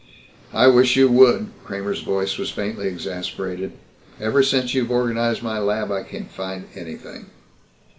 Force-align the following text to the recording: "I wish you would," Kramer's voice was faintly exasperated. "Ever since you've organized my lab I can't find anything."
"I 0.51 0.65
wish 0.65 0.95
you 0.95 1.07
would," 1.09 1.51
Kramer's 1.63 2.01
voice 2.01 2.39
was 2.39 2.49
faintly 2.49 2.87
exasperated. 2.87 3.73
"Ever 4.19 4.41
since 4.41 4.73
you've 4.73 4.89
organized 4.89 5.43
my 5.43 5.59
lab 5.59 5.91
I 5.91 6.01
can't 6.01 6.31
find 6.31 6.65
anything." 6.73 7.27